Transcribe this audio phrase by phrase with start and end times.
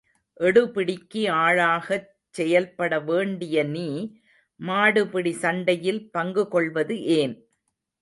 [0.39, 3.87] எடுபிடிக்கு ஆளாகச் செயல்பட வேண்டிய நீ
[4.59, 7.35] மாடுபிடி சண்டையில் பங்கு கொள்வது ஏன்?